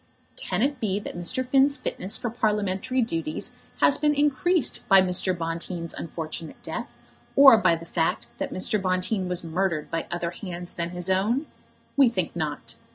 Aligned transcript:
Can 0.35 0.63
it 0.63 0.79
be 0.79 0.99
that 0.99 1.15
Mr. 1.15 1.45
Finn's 1.47 1.77
fitness 1.77 2.17
for 2.17 2.31
Parliamentary 2.31 3.03
duties 3.03 3.53
has 3.81 3.99
been 3.99 4.15
increased 4.15 4.81
by 4.89 4.99
Mr. 4.99 5.37
Bonteen's 5.37 5.93
unfortunate 5.93 6.59
death, 6.63 6.97
or 7.35 7.55
by 7.59 7.75
the 7.75 7.85
fact 7.85 8.25
that 8.39 8.51
Mr. 8.51 8.81
Bonteen 8.81 9.29
was 9.29 9.43
murdered 9.43 9.91
by 9.91 10.07
other 10.09 10.31
hands 10.31 10.73
than 10.73 10.89
his 10.89 11.07
own? 11.11 11.45
We 11.95 12.09
think 12.09 12.35
not. 12.35 12.73